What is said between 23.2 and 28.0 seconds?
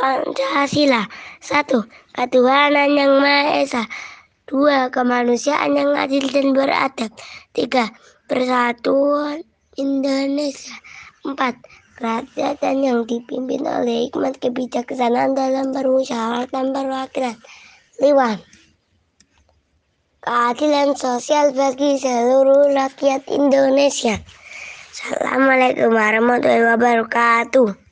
Indonesia. Assalamualaikum warahmatullahi wabarakatuh.